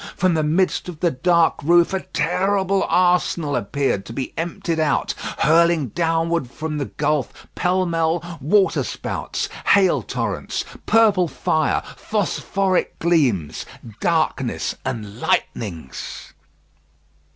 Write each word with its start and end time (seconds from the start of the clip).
From 0.15 0.33
the 0.33 0.41
midst 0.41 0.89
of 0.89 0.99
the 0.99 1.11
dark 1.11 1.61
roof 1.61 1.93
a 1.93 1.99
terrible 1.99 2.83
arsenal 2.89 3.55
appeared 3.55 4.03
to 4.05 4.13
be 4.13 4.33
emptied 4.35 4.79
out, 4.79 5.13
hurling 5.37 5.89
downward 5.89 6.49
from 6.49 6.79
the 6.79 6.85
gulf, 6.85 7.45
pell 7.53 7.85
mell, 7.85 8.39
waterspouts, 8.41 9.47
hail 9.67 10.01
torrents, 10.01 10.65
purple 10.87 11.27
fire, 11.27 11.83
phosphoric 11.97 12.97
gleams, 12.97 13.63
darkness, 13.99 14.73
and 14.83 15.19
lightnings. 15.19 16.33